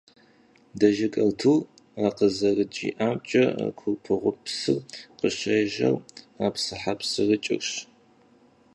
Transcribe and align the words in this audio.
Дэжыг 0.79 1.13
Артур 1.25 1.59
къызэрыджиӀамкӀэ, 2.17 3.43
Курпыгъупсыр 3.79 4.79
къыщежьэр 5.19 5.95
«ПсыхьэпсырыкӀырщ». 6.53 7.69